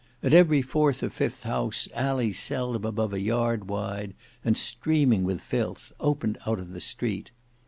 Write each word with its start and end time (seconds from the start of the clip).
At 0.23 0.33
every 0.33 0.63
fourth 0.63 1.03
or 1.03 1.11
fifth 1.11 1.43
house, 1.43 1.87
alleys 1.93 2.39
seldom 2.39 2.85
above 2.85 3.13
a 3.13 3.21
yard 3.21 3.69
wide 3.69 4.15
and 4.43 4.57
streaming 4.57 5.23
with 5.23 5.41
filth, 5.41 5.93
opened 5.99 6.39
out 6.47 6.57
of 6.57 6.71
the 6.71 6.81
street. 6.81 7.29